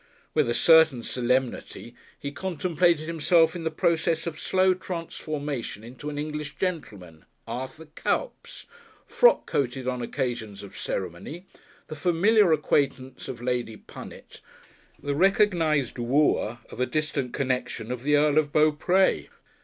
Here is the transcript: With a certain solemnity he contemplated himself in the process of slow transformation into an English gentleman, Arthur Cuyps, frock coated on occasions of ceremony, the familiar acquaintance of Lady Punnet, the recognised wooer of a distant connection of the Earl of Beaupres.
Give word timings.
With 0.33 0.49
a 0.49 0.55
certain 0.55 1.03
solemnity 1.03 1.93
he 2.17 2.31
contemplated 2.31 3.05
himself 3.05 3.55
in 3.55 3.63
the 3.63 3.69
process 3.69 4.25
of 4.25 4.39
slow 4.39 4.73
transformation 4.73 5.83
into 5.83 6.09
an 6.09 6.17
English 6.17 6.55
gentleman, 6.55 7.23
Arthur 7.47 7.85
Cuyps, 7.85 8.65
frock 9.05 9.45
coated 9.45 9.87
on 9.87 10.01
occasions 10.01 10.63
of 10.63 10.75
ceremony, 10.75 11.45
the 11.85 11.95
familiar 11.95 12.51
acquaintance 12.51 13.27
of 13.27 13.43
Lady 13.43 13.77
Punnet, 13.77 14.41
the 14.99 15.13
recognised 15.13 15.99
wooer 15.99 16.57
of 16.71 16.79
a 16.79 16.87
distant 16.87 17.31
connection 17.31 17.91
of 17.91 18.01
the 18.01 18.15
Earl 18.17 18.39
of 18.39 18.51
Beaupres. 18.51 19.27